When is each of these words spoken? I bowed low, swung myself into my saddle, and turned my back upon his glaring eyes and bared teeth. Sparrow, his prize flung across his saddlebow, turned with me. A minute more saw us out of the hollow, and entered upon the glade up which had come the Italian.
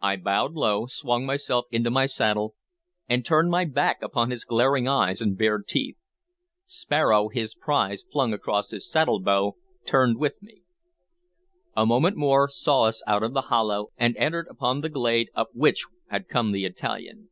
I 0.00 0.14
bowed 0.14 0.52
low, 0.52 0.86
swung 0.86 1.26
myself 1.26 1.64
into 1.72 1.90
my 1.90 2.06
saddle, 2.06 2.54
and 3.08 3.24
turned 3.24 3.50
my 3.50 3.64
back 3.64 4.00
upon 4.00 4.30
his 4.30 4.44
glaring 4.44 4.86
eyes 4.86 5.20
and 5.20 5.36
bared 5.36 5.66
teeth. 5.66 5.96
Sparrow, 6.66 7.26
his 7.30 7.56
prize 7.56 8.04
flung 8.12 8.32
across 8.32 8.70
his 8.70 8.88
saddlebow, 8.88 9.54
turned 9.84 10.18
with 10.18 10.40
me. 10.40 10.62
A 11.76 11.84
minute 11.84 12.14
more 12.16 12.48
saw 12.48 12.84
us 12.84 13.02
out 13.08 13.24
of 13.24 13.34
the 13.34 13.40
hollow, 13.50 13.88
and 13.96 14.16
entered 14.18 14.46
upon 14.48 14.82
the 14.82 14.88
glade 14.88 15.30
up 15.34 15.48
which 15.52 15.84
had 16.10 16.28
come 16.28 16.52
the 16.52 16.64
Italian. 16.64 17.28